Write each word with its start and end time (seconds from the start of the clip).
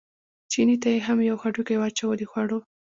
چیني 0.51 0.75
ته 0.81 0.89
یې 0.93 0.99
هم 1.07 1.17
یو 1.29 1.37
هډوکی 1.43 1.75
واچاوه 1.79 2.15
د 2.17 2.23
خوړو. 2.31 2.59